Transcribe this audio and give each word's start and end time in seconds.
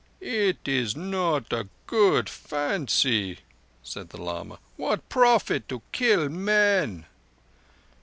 "It 0.23 0.67
is 0.67 0.95
not 0.95 1.53
a 1.53 1.67
good 1.85 2.27
fancy," 2.27 3.41
said 3.83 4.09
the 4.09 4.19
lama. 4.19 4.57
"What 4.75 5.07
profit 5.09 5.69
to 5.69 5.83
kill 5.91 6.27
men?" 6.27 7.05